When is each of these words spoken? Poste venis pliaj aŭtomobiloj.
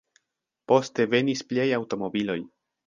Poste 0.71 1.07
venis 1.13 1.47
pliaj 1.53 1.71
aŭtomobiloj. 1.81 2.43